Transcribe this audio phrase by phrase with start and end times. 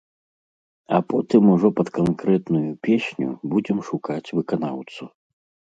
[0.95, 5.03] А потым ужо пад канкрэтную песню будзем шукаць выканаўцу.